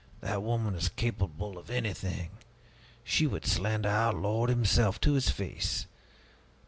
"That 0.21 0.41
woman 0.41 0.73
is 0.73 0.89
capable 0.89 1.59
of 1.59 1.69
anything! 1.69 2.31
She 3.03 3.27
would 3.27 3.45
slander 3.45 3.89
our 3.89 4.13
Lord 4.13 4.49
himself 4.49 4.99
to 5.01 5.13
His 5.13 5.29
face! 5.29 5.85